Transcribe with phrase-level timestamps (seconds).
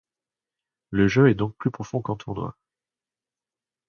[0.89, 2.57] Le jeu est donc plus profond qu'en tournoi.